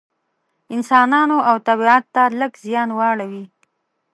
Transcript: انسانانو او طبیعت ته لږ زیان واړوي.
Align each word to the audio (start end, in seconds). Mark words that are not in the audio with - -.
انسانانو 0.75 1.37
او 1.49 1.55
طبیعت 1.67 2.03
ته 2.15 2.23
لږ 2.39 2.51
زیان 2.65 2.89
واړوي. 2.93 3.43